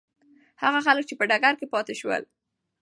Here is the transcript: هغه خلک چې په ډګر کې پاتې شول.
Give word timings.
هغه 0.63 0.79
خلک 0.85 1.03
چې 1.09 1.15
په 1.19 1.23
ډګر 1.29 1.53
کې 1.59 1.67
پاتې 1.73 1.93
شول. 1.99 2.23